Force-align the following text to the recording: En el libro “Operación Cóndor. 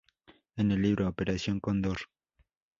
En 0.55 0.71
el 0.71 0.81
libro 0.81 1.07
“Operación 1.07 1.59
Cóndor. 1.59 1.99